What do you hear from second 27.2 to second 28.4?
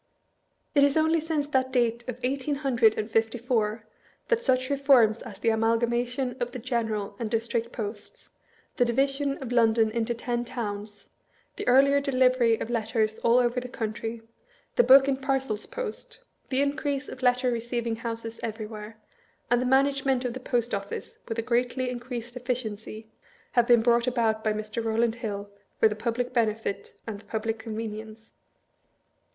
the public convenience.